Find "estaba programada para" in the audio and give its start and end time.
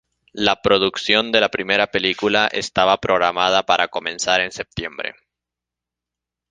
2.51-3.87